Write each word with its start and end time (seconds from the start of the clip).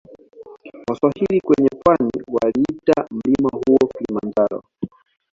Waswahili 0.89 1.41
kwenye 1.41 1.69
pwani 1.85 2.11
waliita 2.31 3.07
mlima 3.11 3.49
huo 3.49 3.77
Kilimanjaro 3.97 4.63